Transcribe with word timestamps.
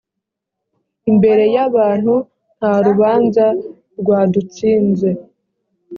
imbere 1.11 1.43
y 1.55 1.57
abantu 1.67 2.13
nta 2.57 2.73
rubanza 2.87 3.45
rwadutsinze 3.99 5.09